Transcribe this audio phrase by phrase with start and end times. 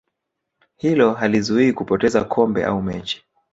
[0.77, 3.23] hilo halizuii kupoteza kombe au mechi